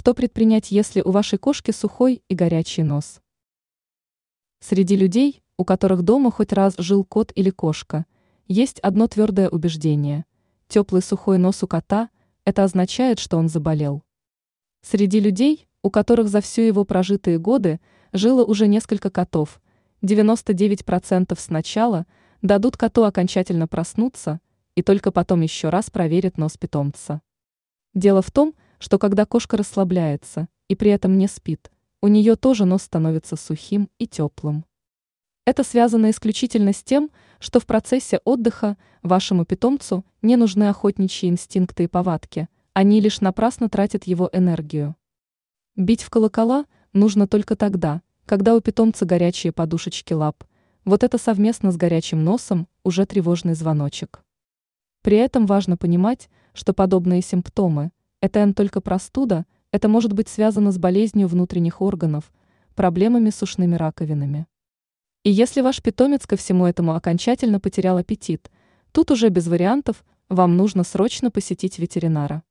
[0.00, 3.20] Что предпринять, если у вашей кошки сухой и горячий нос?
[4.60, 8.06] Среди людей, у которых дома хоть раз жил кот или кошка,
[8.48, 10.24] есть одно твердое убеждение.
[10.68, 12.08] Теплый сухой нос у кота–
[12.46, 14.02] это означает, что он заболел.
[14.80, 17.78] Среди людей, у которых за всю его прожитые годы
[18.14, 19.60] жило уже несколько котов,
[20.00, 22.06] 99% сначала
[22.40, 24.40] дадут коту окончательно проснуться
[24.76, 27.20] и только потом еще раз проверят нос питомца.
[27.92, 32.64] Дело в том, что когда кошка расслабляется и при этом не спит, у нее тоже
[32.64, 34.64] нос становится сухим и теплым.
[35.44, 41.84] Это связано исключительно с тем, что в процессе отдыха вашему питомцу не нужны охотничьи инстинкты
[41.84, 44.96] и повадки, они лишь напрасно тратят его энергию.
[45.76, 50.44] Бить в колокола нужно только тогда, когда у питомца горячие подушечки лап.
[50.86, 54.24] Вот это совместно с горячим носом уже тревожный звоночек.
[55.02, 60.78] При этом важно понимать, что подобные симптомы– это только простуда, это может быть связано с
[60.78, 62.32] болезнью внутренних органов,
[62.74, 64.46] проблемами с ушными раковинами.
[65.22, 68.50] И если ваш питомец ко всему этому окончательно потерял аппетит,
[68.92, 72.42] тут уже без вариантов вам нужно срочно посетить ветеринара.